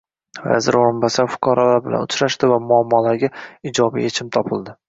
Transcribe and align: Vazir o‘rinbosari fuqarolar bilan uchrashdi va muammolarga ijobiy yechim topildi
Vazir 0.51 0.77
o‘rinbosari 0.79 1.33
fuqarolar 1.35 1.83
bilan 1.89 2.07
uchrashdi 2.07 2.51
va 2.55 2.59
muammolarga 2.73 3.33
ijobiy 3.73 4.09
yechim 4.09 4.37
topildi 4.39 4.77